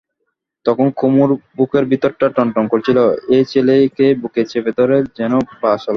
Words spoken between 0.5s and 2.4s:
তখন কুমুর বুকের ভিতরটা